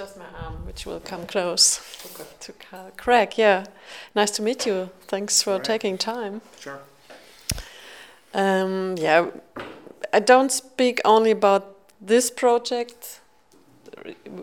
[0.00, 2.24] just my arm, which will come close okay.
[2.40, 2.52] to
[2.96, 3.36] Craig.
[3.36, 3.66] Yeah,
[4.14, 4.88] nice to meet you.
[5.02, 5.64] Thanks for right.
[5.64, 6.40] taking time.
[6.58, 6.80] Sure.
[8.32, 9.26] Um, yeah,
[10.10, 13.20] I don't speak only about this project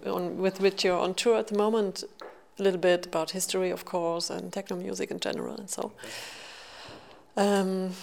[0.05, 2.03] on, with which you're on tour at the moment.
[2.59, 5.91] A little bit about history, of course, and techno music in general, and so.
[7.35, 7.93] Um,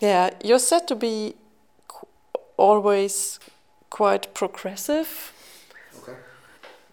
[0.00, 1.36] yeah, you're said to be
[1.88, 2.06] qu
[2.58, 3.40] always
[3.88, 5.32] quite progressive.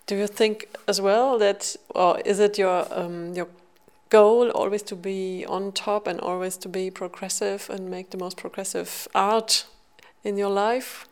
[0.09, 3.47] Do you think as well that, or is it your um, your
[4.09, 8.35] goal always to be on top and always to be progressive and make the most
[8.35, 9.65] progressive art
[10.23, 11.07] in your life?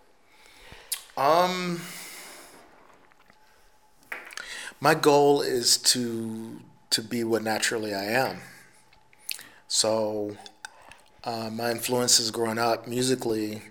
[1.15, 1.81] Um,
[4.81, 8.38] my goal is to to be what naturally I am.
[9.67, 10.35] So,
[11.23, 13.61] uh, my influences growing up musically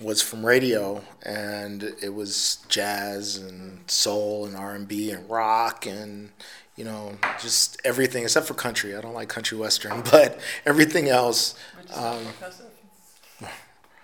[0.00, 5.86] was from radio, and it was jazz and soul and R and B and rock
[5.86, 6.30] and
[6.76, 8.96] you know just everything except for country.
[8.96, 11.54] I don't like country western, but everything else.
[11.94, 12.22] Um,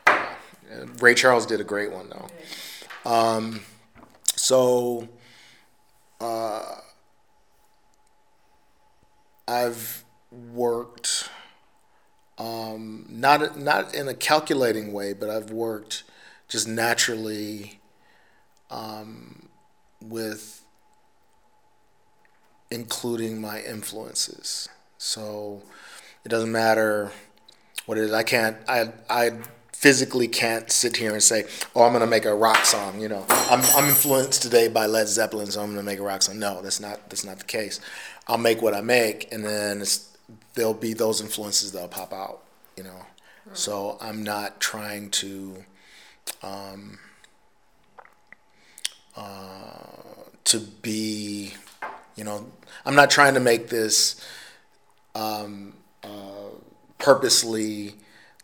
[1.01, 3.11] Ray Charles did a great one though.
[3.11, 3.61] Um,
[4.35, 5.09] so
[6.21, 6.77] uh,
[9.49, 11.31] I've worked
[12.39, 16.05] um, not not in a calculating way, but I've worked
[16.49, 17.81] just naturally
[18.71, 19.49] um,
[20.01, 20.63] with
[22.71, 24.69] including my influences.
[24.99, 25.63] So
[26.25, 27.11] it doesn't matter
[27.87, 28.13] what it is.
[28.13, 28.57] I can't.
[28.69, 29.33] I I
[29.73, 33.25] physically can't sit here and say, "Oh, I'm gonna make a rock song." You know,
[33.29, 36.39] I'm I'm influenced today by Led Zeppelin, so I'm gonna make a rock song.
[36.39, 37.81] No, that's not that's not the case.
[38.29, 40.06] I'll make what I make, and then it's
[40.57, 42.43] there'll be those influences that'll pop out,
[42.77, 43.07] you know.
[43.47, 43.57] Right.
[43.57, 45.65] So I'm not trying to
[46.43, 46.99] um,
[49.17, 49.87] uh,
[50.45, 51.55] to be,
[52.17, 52.47] you know,
[52.85, 54.21] I'm not trying to make this
[55.15, 56.51] um, uh,
[56.99, 57.95] purposely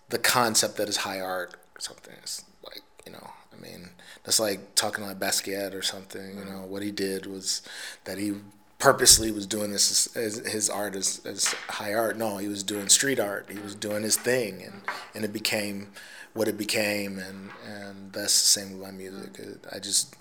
[0.09, 2.15] the concept that is high art or something.
[2.23, 3.91] It's like, you know, I mean,
[4.25, 6.39] that's like talking like Basquiat or something.
[6.39, 7.62] You know, what he did was
[8.05, 8.34] that he
[8.82, 12.19] purposely was doing this as, as his art as, as high art.
[12.19, 13.47] No, he was doing street art.
[13.48, 14.82] He was doing his thing, and,
[15.15, 15.93] and it became
[16.34, 17.16] what it became.
[17.20, 19.38] And, and that's the same with my music.
[19.38, 20.16] Uh, I just,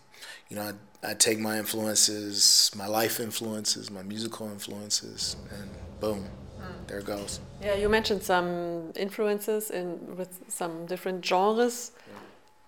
[0.48, 6.30] you know, I, I take my influences, my life influences, my musical influences, and boom,
[6.60, 6.86] hmm.
[6.86, 7.40] there it goes.
[7.64, 11.94] Yeah, you mentioned some influences in with some different genres.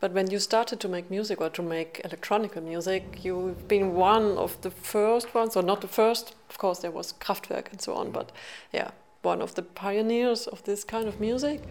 [0.04, 4.38] But when you started to make music or to make electronic music, you've been one
[4.38, 7.94] of the first ones, or not the first, of course, there was Kraftwerk and so
[7.94, 8.34] on, but
[8.74, 8.92] yeah,
[9.22, 11.62] one of the pioneers of this kind of music.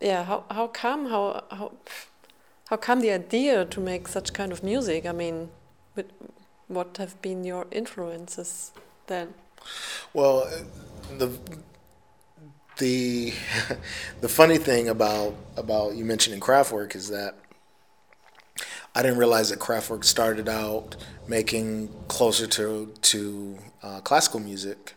[0.00, 1.72] Yeah, how, how come, how, how,
[2.68, 5.04] how come the idea to make such kind of music?
[5.04, 5.48] I mean,
[6.68, 8.70] what have been your influences
[9.08, 9.34] then?
[10.14, 10.48] Well,
[11.18, 11.36] the
[12.78, 13.32] the
[14.20, 17.36] the funny thing about about you mentioning Kraftwerk is that
[18.94, 20.96] I didn't realize that Kraftwerk started out
[21.26, 24.94] making closer to to uh, classical music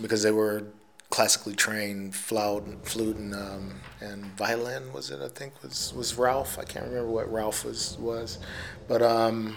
[0.00, 0.64] because they were
[1.10, 6.58] classically trained flute, flute and um, and violin was it I think was was Ralf?
[6.58, 8.38] I can't remember what Ralf was was.
[8.88, 9.56] But um,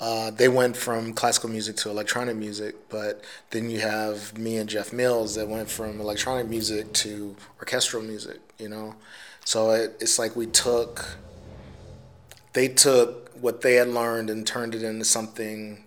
[0.00, 4.68] uh, they went from classical music to electronic music, but then you have me and
[4.68, 8.94] Jeff Mills that went from electronic music to orchestral music, you know?
[9.44, 11.18] So it, it's like we took,
[12.54, 15.84] they took what they had learned and turned it into something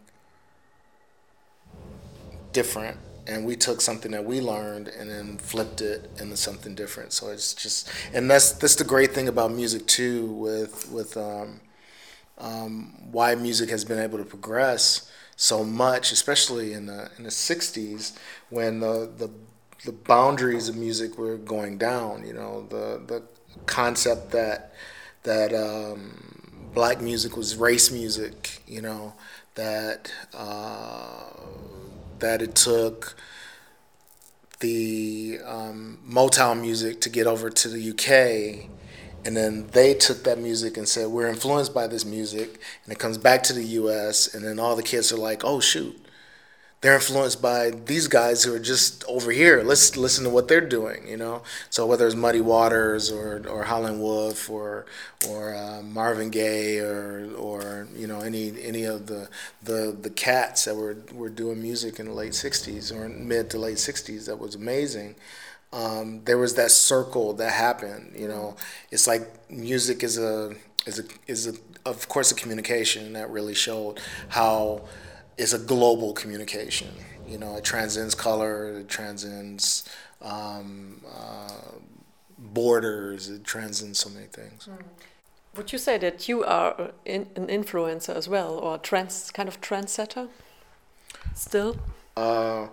[2.51, 2.97] different.
[3.25, 7.13] And we took something that we learned and then flipped it into something different.
[7.13, 10.25] So it's just, and that's that's the great thing about music too.
[10.25, 11.61] With with um,
[12.43, 17.29] um, why music has been able to progress so much, especially in the in the
[17.29, 18.17] '60s
[18.49, 19.29] when the the
[19.85, 22.25] the boundaries of music were going down.
[22.27, 23.23] You know, the the
[23.65, 24.73] concept that
[25.23, 28.61] that um, black music was race music.
[28.67, 29.13] You know,
[29.55, 31.23] that uh,
[32.19, 33.15] that it took
[34.59, 38.69] the um, Motown music to get over to the UK
[39.25, 42.59] and then they took that music and said we're influenced by this music.
[42.83, 45.59] And it comes back to the us and then all the kids are like oh
[45.59, 45.99] shoot.
[46.81, 49.63] They're influenced by these guys who are just over here.
[49.63, 51.43] Let's listen to what they're doing you know?
[51.69, 54.85] So whether it's muddy waters or or howlin' wolf or
[55.29, 59.29] or uh, marvin gaye or or you know any any of the
[59.63, 63.57] the the cats that were were doing music in the late 60s or mid to
[63.57, 65.15] late 60s that was amazing
[65.73, 68.13] um, there was that circle that happened.
[68.15, 68.55] You know,
[68.91, 70.55] it's like music is a
[70.85, 71.53] is a is a
[71.85, 73.99] of course, a communication that really showed
[74.29, 74.83] how
[75.37, 76.89] it's a global communication.
[77.27, 79.89] You know, it transcends color, it transcends
[80.21, 81.51] um, uh,
[82.37, 84.67] borders, it transcends so many things.
[84.71, 84.83] Mm.
[85.55, 89.61] Would you say that you are in, an influencer as well, or trans kind of
[89.61, 90.27] trendsetter?
[91.35, 91.77] Still.
[92.17, 92.67] Uh,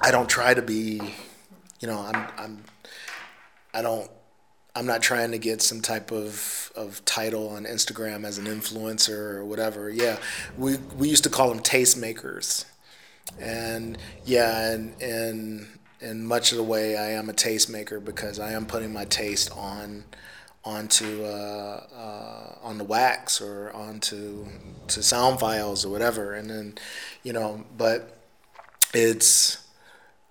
[0.00, 1.00] I don't try to be.
[1.80, 2.26] You know, I'm.
[2.36, 2.64] I'm.
[3.74, 4.10] I don't.
[4.74, 9.34] I'm not trying to get some type of, of title on Instagram as an influencer
[9.34, 9.90] or whatever.
[9.90, 10.18] Yeah,
[10.56, 12.64] we we used to call them tastemakers,
[13.40, 15.66] and yeah, and and
[16.00, 19.50] in much of the way, I am a tastemaker because I am putting my taste
[19.56, 20.04] on
[20.64, 24.46] onto uh, uh, on the wax or onto
[24.88, 26.78] to sound files or whatever, and then
[27.22, 28.18] you know, but
[28.94, 29.58] it's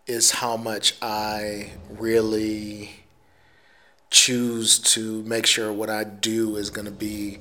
[0.07, 2.91] is how much I really
[4.09, 7.39] choose to make sure what I do is going to be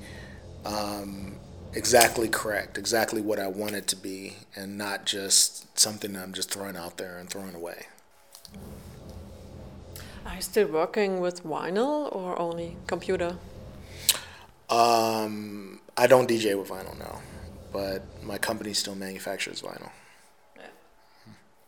[0.64, 1.36] um,
[1.74, 6.32] exactly correct, exactly what I want it to be, and not just something that I'm
[6.32, 7.86] just throwing out there and throwing away.
[10.26, 13.36] Are you still working with vinyl or only computer?
[14.68, 17.20] Um, I don't DJ with vinyl now,
[17.72, 19.90] but my company still manufactures vinyl.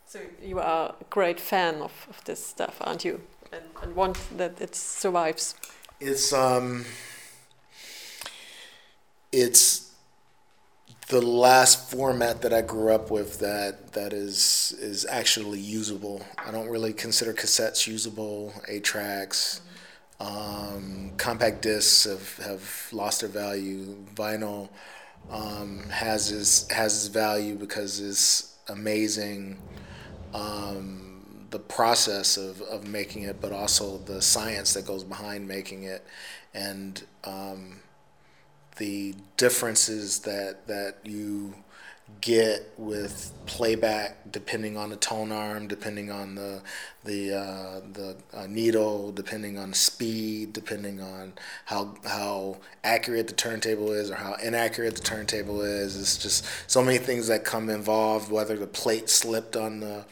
[0.09, 3.21] So you are a great fan of, of this stuff, aren't you?
[3.53, 5.55] And, and want that it survives.
[6.01, 6.87] It's um.
[9.33, 9.93] It's
[11.09, 16.25] the last format that I grew up with that that is is actually usable.
[16.39, 18.55] I don't really consider cassettes usable.
[18.67, 19.61] Eight tracks,
[20.21, 23.95] um, compact discs have, have lost their value.
[24.15, 24.71] Vinyl
[25.31, 29.59] um, has its has its value because it's amazing.
[30.35, 35.85] Um, the process of, of making it, but also the science that goes behind making
[35.85, 36.07] it,
[36.53, 37.81] and um,
[38.77, 41.55] the differences that that you
[42.21, 46.61] get with playback depending on the tone arm depending on the
[47.05, 51.33] the uh, the uh, needle depending on speed depending on
[51.67, 55.99] how how accurate the turntable is or how inaccurate the turntable is.
[55.99, 60.05] It's just so many things that come involved whether the plate slipped on the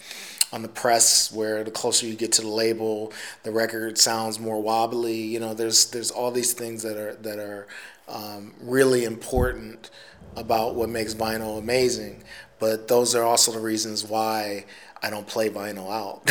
[0.52, 4.60] on the press where the closer you get to the label the record sounds more
[4.62, 5.20] wobbly.
[5.20, 7.66] You know there's there's all these things that are that are
[8.08, 9.90] um, really important
[10.36, 12.22] about what makes vinyl amazing.
[12.58, 14.64] But those are also the reasons why
[15.02, 16.28] I don't play vinyl out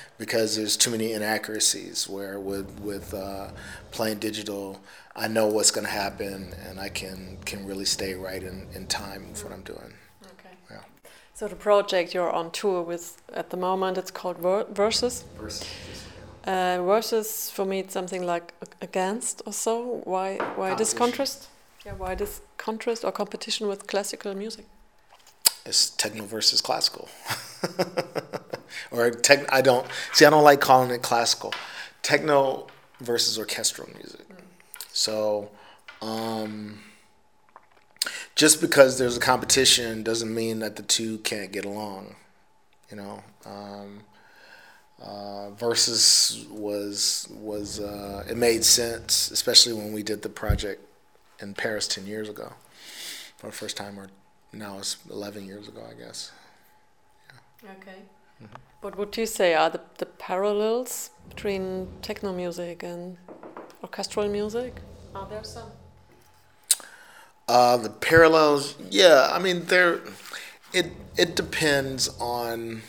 [0.18, 2.08] because there's too many inaccuracies.
[2.08, 3.50] Where with with uh,
[3.92, 4.80] playing digital,
[5.14, 8.86] I know what's going to happen and I can can really stay right in, in
[8.86, 9.92] time with what I'm doing.
[10.24, 10.54] Okay.
[10.70, 10.80] Yeah.
[11.34, 15.24] So the project you're on tour with at the moment, it's called Ver- Versus.
[15.38, 15.66] Versus.
[16.44, 20.00] Uh, versus for me, it's something like against or so.
[20.04, 20.36] Why?
[20.56, 21.48] Why this contrast?
[21.84, 24.66] Yeah, why this contrast or competition with classical music?
[25.66, 27.08] It's techno versus classical,
[28.90, 29.52] or tech.
[29.52, 30.24] I don't see.
[30.24, 31.52] I don't like calling it classical.
[32.02, 32.66] Techno
[33.00, 34.26] versus orchestral music.
[34.28, 34.36] Mm.
[34.92, 35.50] So,
[36.00, 36.80] um,
[38.34, 42.16] just because there's a competition doesn't mean that the two can't get along.
[42.90, 43.22] You know.
[43.44, 44.04] Um,
[45.00, 50.82] uh, versus was was uh, it made sense, especially when we did the project
[51.40, 52.52] in Paris ten years ago,
[53.36, 54.08] for the first time, or
[54.52, 56.32] now it's eleven years ago, I guess.
[57.62, 57.70] Yeah.
[57.80, 58.00] Okay.
[58.42, 58.54] Mm-hmm.
[58.80, 63.18] What would you say are the, the parallels between techno music and
[63.82, 64.76] orchestral music?
[65.14, 65.70] Are there some?
[67.48, 69.28] Uh, the parallels, yeah.
[69.32, 70.00] I mean, there.
[70.72, 72.82] It it depends on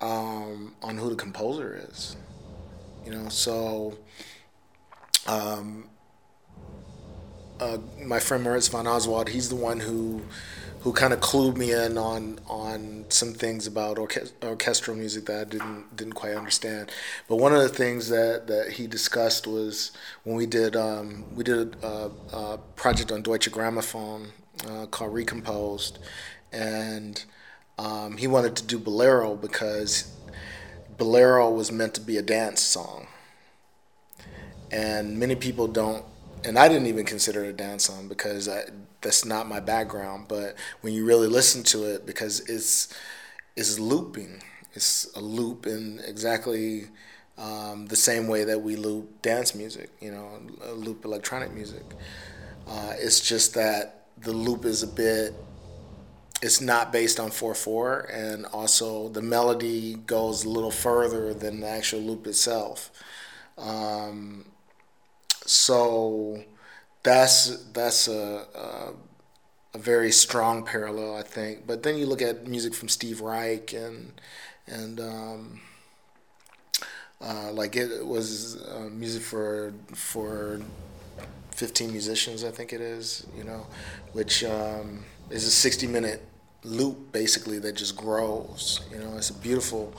[0.00, 2.16] um, on who the composer is.
[3.04, 3.98] You know, so
[5.26, 5.88] um,
[7.60, 10.22] uh, my friend Moritz von Oswald, he's the one who
[10.84, 13.98] who kind of clued me in on on some things about
[14.42, 16.92] orchestral music that I didn't didn't quite understand.
[17.26, 19.92] But one of the things that, that he discussed was
[20.24, 24.26] when we did um, we did a, a, project on Deutsche Grammophon
[24.68, 25.98] uh, called Recomposed,
[26.52, 27.24] and
[27.78, 30.14] um, he wanted to do Bolero because
[30.96, 33.06] Bolero was meant to be a dance song.
[34.70, 36.04] And many people don't,
[36.44, 38.64] and I didn't even consider it a dance song because I,
[39.00, 40.26] that's not my background.
[40.28, 42.92] But when you really listen to it, because it's,
[43.56, 44.42] it's looping,
[44.74, 46.88] it's a loop in exactly
[47.38, 50.40] um, the same way that we loop dance music, you know,
[50.74, 51.82] loop electronic music.
[52.66, 55.34] Uh, it's just that the loop is a bit
[56.44, 61.68] it's not based on 4-4 and also the melody goes a little further than the
[61.68, 62.90] actual loop itself
[63.58, 64.44] um,
[65.46, 66.42] so
[67.02, 68.92] that's that's a, a,
[69.74, 71.66] a very strong parallel, I think.
[71.66, 74.12] But then you look at music from Steve Reich and
[74.66, 75.60] and um,
[77.20, 80.60] uh, like it was uh, music for for
[81.52, 83.26] 15 musicians, I think it is.
[83.36, 83.66] You know,
[84.12, 86.22] which um, is a 60 minute
[86.64, 88.80] loop basically that just grows.
[88.90, 89.94] You know, it's a beautiful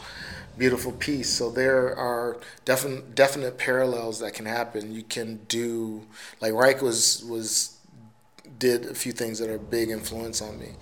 [0.58, 1.30] beautiful piece.
[1.30, 4.94] So there are definite definite parallels that can happen.
[4.94, 6.04] You can do
[6.42, 7.78] like Reich was was
[8.58, 10.74] did a few things that are a big influence on me,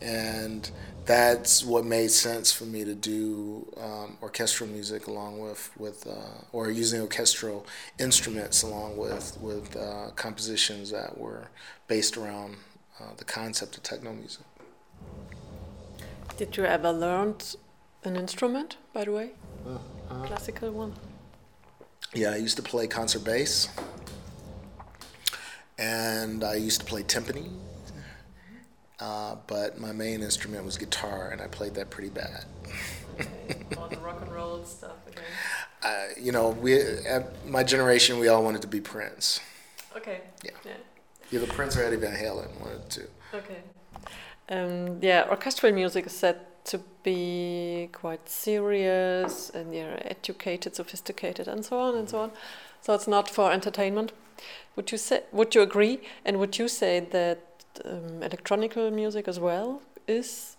[0.00, 0.70] and
[1.06, 6.42] that's what made sense for me to do um, orchestral music along with with uh,
[6.52, 7.66] or using orchestral
[7.98, 11.48] instruments along with with uh, compositions that were
[11.88, 12.56] based around
[13.00, 14.44] uh, the concept of techno music.
[16.36, 17.36] Did you ever learn
[18.02, 19.30] an instrument, by the way?
[19.66, 20.94] Uh, Classical one.
[22.12, 23.68] Yeah, I used to play concert bass,
[25.78, 27.50] and I used to play timpani.
[29.00, 32.44] Uh, but my main instrument was guitar, and I played that pretty bad.
[33.78, 35.24] All the rock and roll stuff again.
[35.82, 36.80] Uh, you know, we
[37.46, 39.40] my generation, we all wanted to be Prince.
[39.96, 40.20] Okay.
[40.42, 40.52] Yeah.
[40.64, 40.72] Yeah.
[41.30, 43.02] Either Prince or Eddie Van Halen wanted to.
[43.34, 43.58] Okay.
[44.48, 51.64] Um, yeah, orchestral music is said to be quite serious and yeah, educated, sophisticated, and
[51.64, 52.30] so on and so on.
[52.80, 54.12] So it's not for entertainment.
[54.76, 55.22] Would you say?
[55.32, 56.00] Would you agree?
[56.24, 57.40] And would you say that
[57.84, 60.56] um, electronical music as well is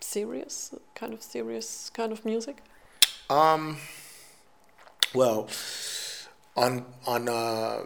[0.00, 2.62] serious, kind of serious kind of music?
[3.30, 3.78] Um.
[5.14, 5.48] Well,
[6.56, 7.82] on on uh,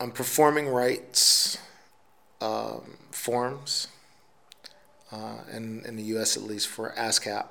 [0.00, 1.58] on performing rights
[2.42, 3.86] um, forms
[5.12, 7.46] uh, in, in the US at least for ASCAP,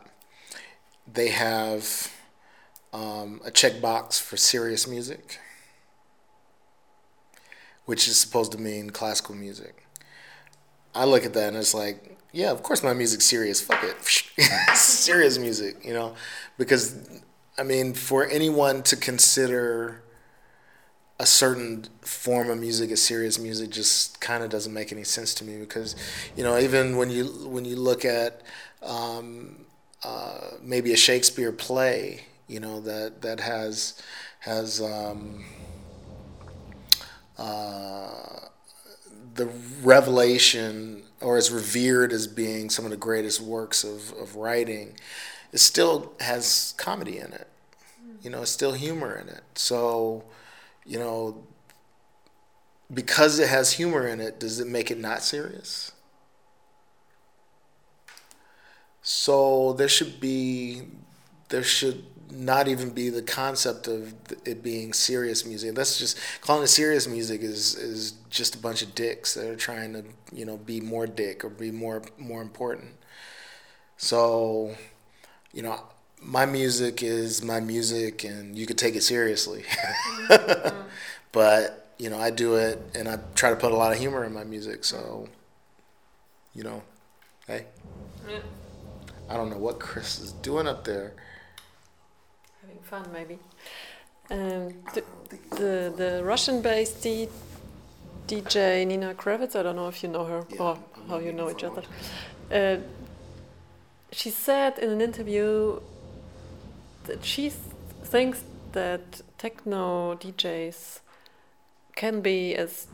[1.11, 2.11] they have
[2.91, 5.39] um, a checkbox for serious music,
[7.85, 9.85] which is supposed to mean classical music.
[10.93, 13.61] I look at that and it's like, yeah, of course my music's serious.
[13.61, 13.95] Fuck it.
[14.75, 16.15] serious music, you know?
[16.57, 17.21] Because,
[17.57, 20.03] I mean, for anyone to consider
[21.21, 25.35] a certain form of music as serious music just kind of doesn't make any sense
[25.35, 25.95] to me because
[26.35, 28.41] you know even when you when you look at
[28.81, 29.65] um,
[30.03, 34.01] uh, maybe a Shakespeare play you know that that has
[34.39, 35.45] has um,
[37.37, 38.47] uh,
[39.35, 39.47] the
[39.83, 44.95] revelation or is revered as being some of the greatest works of, of writing
[45.53, 47.47] it still has comedy in it.
[48.23, 49.43] You know it's still humor in it.
[49.53, 50.23] So
[50.85, 51.43] you know,
[52.93, 55.91] because it has humor in it, does it make it not serious?
[59.01, 60.83] So there should be,
[61.49, 64.13] there should not even be the concept of
[64.45, 65.75] it being serious music.
[65.75, 69.55] That's just calling it serious music is is just a bunch of dicks that are
[69.55, 72.91] trying to you know be more dick or be more more important.
[73.97, 74.75] So,
[75.53, 75.83] you know,
[76.21, 79.63] my music is my music and you could take it seriously.
[80.27, 80.81] mm-hmm.
[81.31, 84.23] but, you know, I do it and I try to put a lot of humor
[84.23, 84.83] in my music.
[84.85, 85.27] So,
[86.53, 86.83] you know,
[87.47, 87.65] hey.
[88.29, 88.39] Yeah.
[89.29, 91.13] I don't know what Chris is doing up there.
[92.61, 93.39] Having fun, maybe.
[94.29, 95.03] Um, the,
[95.51, 97.29] the, the Russian based D-
[98.27, 101.49] DJ Nina Kraviz, I don't know if you know her yeah, or how you know
[101.49, 101.83] each other.
[102.51, 102.77] Uh,
[104.11, 105.79] she said in an interview
[107.05, 107.51] that she
[108.03, 108.43] thinks
[108.73, 110.99] that techno DJs
[111.95, 112.87] can be as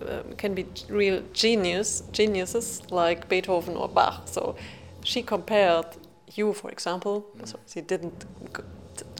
[0.00, 4.22] um, can be real genius geniuses like Beethoven or Bach.
[4.26, 4.56] So
[5.04, 5.86] she compared
[6.34, 7.26] you, for example.
[7.38, 7.48] Mm.
[7.48, 8.24] So she didn't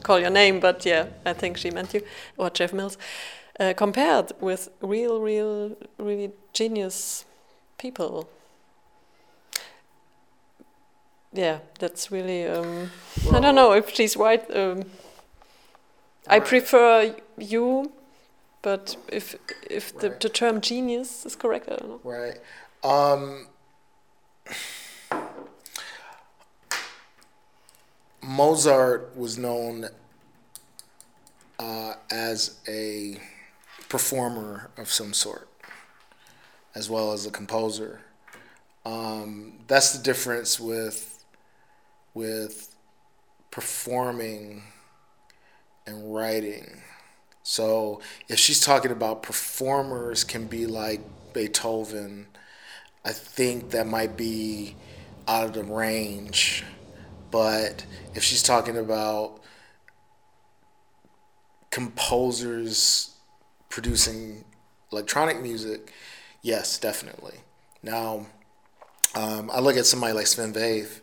[0.03, 2.01] call your name, but yeah, I think she meant you
[2.37, 2.97] or Jeff Mills.
[3.59, 7.25] Uh, compared with real, real, really genius
[7.77, 8.27] people
[11.33, 12.45] yeah, that's really.
[12.47, 12.91] Um,
[13.25, 14.43] well, I don't know if she's right.
[14.55, 14.83] Um,
[16.27, 17.91] I prefer you,
[18.61, 19.35] but if
[19.69, 20.19] if the, right.
[20.19, 21.99] the term genius is correct, I don't know.
[22.03, 22.37] Right.
[22.83, 23.47] Um,
[28.21, 29.87] Mozart was known
[31.59, 33.17] uh, as a
[33.89, 35.47] performer of some sort,
[36.75, 38.01] as well as a composer.
[38.85, 41.20] Um, that's the difference with
[42.13, 42.75] with
[43.49, 44.63] performing
[45.85, 46.81] and writing.
[47.43, 51.01] So if she's talking about performers can be like
[51.33, 52.27] Beethoven,
[53.03, 54.75] I think that might be
[55.27, 56.63] out of the range.
[57.31, 59.41] But if she's talking about
[61.71, 63.15] composers
[63.69, 64.43] producing
[64.91, 65.93] electronic music,
[66.41, 67.37] yes, definitely.
[67.81, 68.27] Now,
[69.15, 70.99] um, I look at somebody like Sven Väth,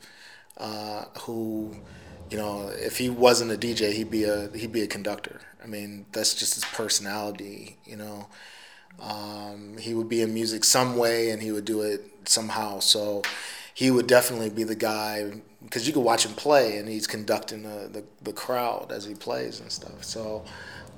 [0.58, 1.74] uh, who,
[2.30, 5.40] you know, if he wasn't a DJ, he'd be a he'd be a conductor.
[5.62, 7.78] I mean, that's just his personality.
[7.84, 8.28] You know,
[9.00, 12.80] um, he would be in music some way, and he would do it somehow.
[12.80, 13.22] So
[13.74, 17.62] he would definitely be the guy because you could watch him play, and he's conducting
[17.62, 20.04] the, the, the crowd as he plays and stuff.
[20.04, 20.44] So.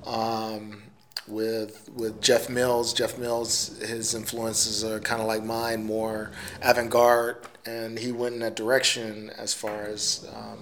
[0.06, 0.89] Um,
[1.28, 2.92] with with Jeff Mills.
[2.92, 6.30] Jeff Mills, his influences are kind of like mine, more
[6.62, 10.58] avant-garde, and he went in that direction as far as um,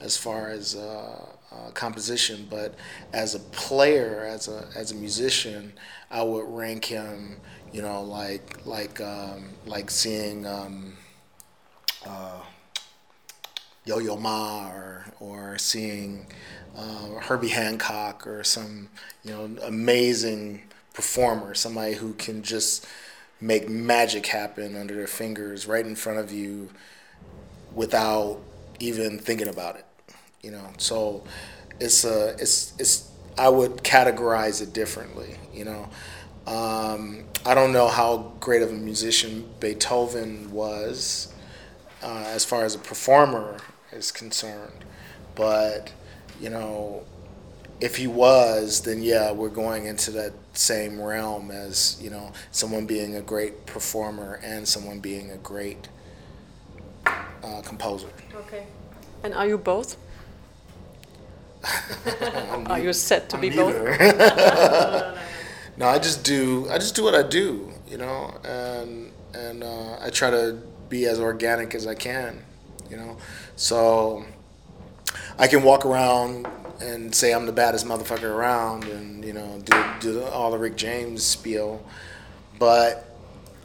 [0.00, 2.46] as far as uh, uh, composition.
[2.50, 2.74] But
[3.12, 5.72] as a player, as a as a musician,
[6.10, 7.36] I would rank him,
[7.72, 10.46] you know, like like um, like seeing.
[10.46, 10.94] Um,
[12.06, 12.40] uh,
[13.84, 16.26] Yo Yo Ma or or seeing
[16.76, 18.88] uh, Herbie Hancock or some
[19.24, 22.86] you know amazing performer, somebody who can just
[23.40, 26.70] make magic happen under their fingers right in front of you
[27.74, 28.38] without
[28.80, 29.84] even thinking about it.
[30.42, 31.24] You know, so
[31.80, 35.36] it's a it's it's I would categorize it differently.
[35.52, 35.88] You know.
[36.46, 41.32] Um, I don't know how great of a musician Beethoven was
[42.02, 43.56] uh, as far as a performer
[43.90, 44.84] is concerned,
[45.34, 45.92] but
[46.40, 47.04] you know,
[47.80, 52.86] if he was, then yeah, we're going into that same realm as you know someone
[52.86, 55.88] being a great performer and someone being a great
[57.06, 58.08] uh, composer.
[58.34, 58.66] Okay.
[59.22, 59.96] And are you both?
[62.66, 63.74] are you set to I'm be both?
[65.76, 66.68] no, I just do.
[66.70, 71.06] I just do what I do, you know, and and uh, I try to be
[71.06, 72.42] as organic as I can,
[72.88, 73.16] you know.
[73.56, 74.24] So
[75.38, 76.46] I can walk around
[76.80, 80.76] and say I'm the baddest motherfucker around, and you know, do do all the Rick
[80.76, 81.84] James spiel,
[82.58, 83.16] but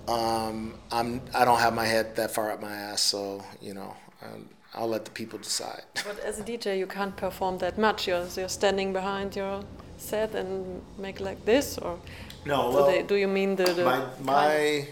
[0.08, 3.96] um, I'm I don't have my head that far up my ass, so you know.
[4.24, 5.84] Um, I'll let the people decide.
[6.06, 8.08] But as a DJ, you can't perform that much.
[8.08, 9.64] You're, you're standing behind your
[9.98, 12.00] set and make like this, or
[12.46, 12.72] no?
[12.72, 14.88] Well, they, do you mean the, the my my?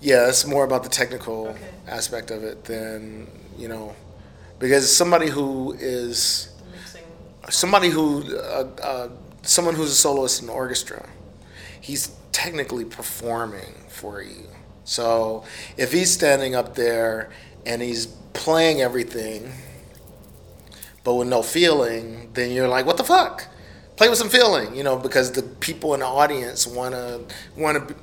[0.00, 1.70] Yeah, it's more about the technical okay.
[1.86, 3.94] aspect of it than you know
[4.58, 6.52] because somebody who is
[7.48, 9.08] somebody who uh, uh,
[9.42, 11.08] someone who's a soloist in an orchestra
[11.80, 14.48] he's technically performing for you.
[14.84, 15.44] So
[15.76, 17.30] if he's standing up there
[17.64, 19.52] and he's playing everything
[21.04, 23.46] but with no feeling then you're like what the fuck?
[23.96, 27.24] Play with some feeling you know because the people in the audience want to
[27.56, 27.94] want to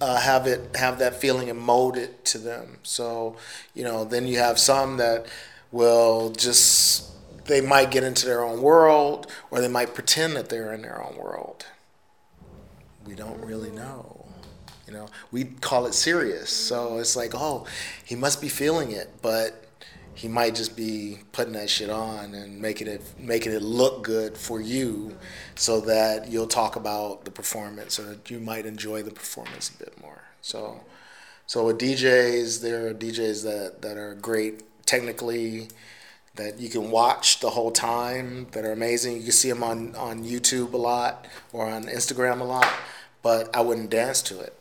[0.00, 2.78] uh, have it have that feeling and mold it to them.
[2.82, 3.36] So
[3.74, 5.26] you know then you have some that
[5.72, 7.10] will just
[7.46, 11.02] they might get into their own world or they might pretend that they're in their
[11.02, 11.66] own world.
[13.04, 14.26] We don't really know.
[14.86, 16.50] You know, we call it serious.
[16.50, 17.66] So it's like, oh,
[18.04, 19.64] he must be feeling it, but
[20.14, 24.36] he might just be putting that shit on and making it making it look good
[24.36, 25.16] for you
[25.54, 29.78] so that you'll talk about the performance or that you might enjoy the performance a
[29.78, 30.22] bit more.
[30.42, 30.80] So
[31.46, 35.68] so with DJs, there are DJs that, that are great technically
[36.34, 39.12] that you can watch the whole time that are amazing.
[39.16, 42.70] You can see them on, on YouTube a lot or on Instagram a lot,
[43.22, 44.52] but I wouldn't dance to it.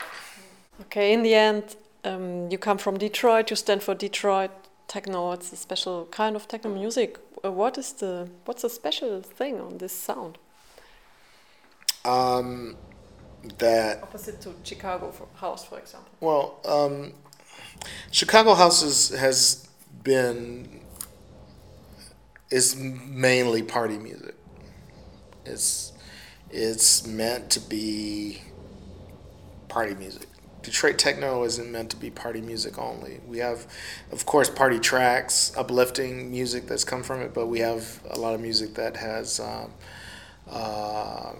[0.81, 1.63] Okay, in the end,
[2.03, 3.49] um, you come from Detroit.
[3.49, 4.51] You stand for Detroit
[4.87, 5.31] techno.
[5.31, 7.17] It's a special kind of techno music.
[7.43, 10.37] Uh, what is the what's the special thing on this sound?
[12.05, 12.75] Um,
[13.57, 16.11] that opposite to Chicago for house, for example.
[16.19, 17.13] Well, um,
[18.11, 19.68] Chicago house is, has
[20.09, 20.67] been
[22.49, 24.33] is mainly party music.
[25.45, 25.93] It's
[26.49, 28.41] it's meant to be
[29.67, 30.27] party music.
[30.63, 33.19] Detroit techno isn't meant to be party music only.
[33.27, 33.67] We have,
[34.11, 38.33] of course, party tracks, uplifting music that's come from it, but we have a lot
[38.33, 39.71] of music that has um,
[40.49, 41.33] uh,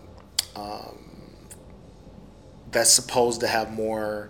[0.56, 1.00] um,
[2.72, 4.30] that's supposed to have more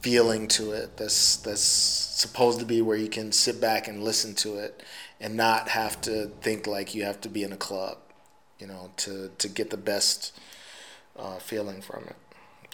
[0.00, 0.96] feeling to it.
[0.96, 4.82] That's that's supposed to be where you can sit back and listen to it
[5.20, 7.98] and not have to think like you have to be in a club,
[8.58, 10.38] you know, to to get the best
[11.18, 12.16] uh, feeling from it.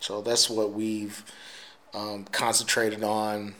[0.00, 1.24] So that's what we've
[1.94, 3.54] um, concentrated on,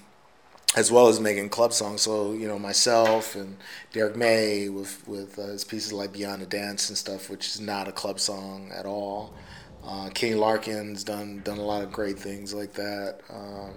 [0.77, 2.03] as well as making club songs.
[2.03, 3.57] So you know, myself and
[3.93, 7.61] Derrick May with with uh, his pieces like Beyond the Dance and stuff, which is
[7.61, 9.35] not a club song at all.
[9.87, 13.21] Uh, Kenny Larkin's done done a lot of great things like that.
[13.31, 13.73] Um,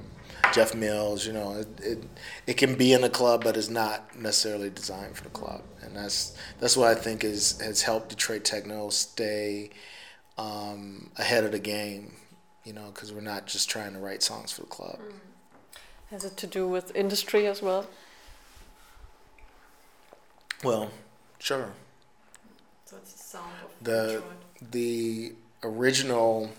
[0.53, 2.03] Jeff Mills, you know, it, it,
[2.47, 5.95] it can be in a club, but it's not necessarily designed for the club, and
[5.95, 9.69] that's that's what I think is has helped Detroit techno stay
[10.37, 12.13] um, ahead of the game,
[12.63, 14.99] you know, because we're not just trying to write songs for the club.
[14.99, 15.13] Mm.
[16.09, 17.85] Has it to do with industry as well?
[20.63, 20.89] Well,
[21.37, 21.69] sure.
[22.85, 24.71] So it's the sound of The Detroit.
[24.71, 26.51] the original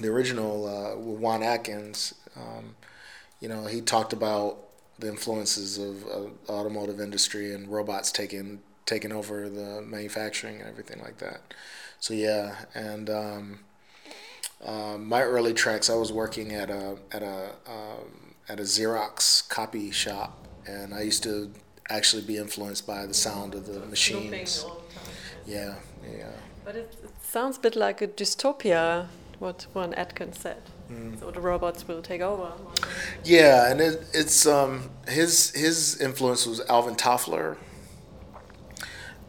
[0.00, 2.76] the original uh, Juan Atkins, um,
[3.40, 4.58] you know, he talked about
[4.98, 11.00] the influences of, of automotive industry and robots taking taking over the manufacturing and everything
[11.02, 11.40] like that.
[12.00, 13.58] So yeah, and um,
[14.64, 19.48] uh, my early tracks, I was working at a at a um, at a Xerox
[19.48, 21.52] copy shop, and I used to
[21.90, 24.64] actually be influenced by the sound of the machines.
[25.48, 25.76] All the time.
[26.02, 26.30] Yeah, yeah.
[26.64, 29.06] But it, it sounds a bit like a dystopia,
[29.38, 30.62] what Juan Atkins said.
[30.90, 31.20] Mm.
[31.20, 32.52] So the robots will take over.
[33.24, 37.56] Yeah, and it, it's um, his his influence was Alvin Toffler,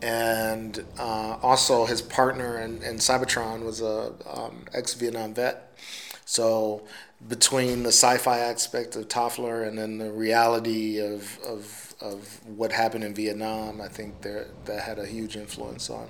[0.02, 5.78] and uh, also his partner in, in Cybotron was a um, ex Vietnam vet.
[6.26, 6.84] So
[7.28, 13.04] between the sci-fi aspect of Toffler and then the reality of of, of what happened
[13.04, 16.08] in Vietnam, I think there that had a huge influence on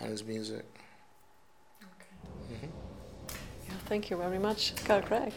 [0.00, 0.64] on his music.
[1.82, 2.54] Okay.
[2.54, 2.66] Mm-hmm.
[3.68, 5.32] Yeah, thank you very much, Carl Craig.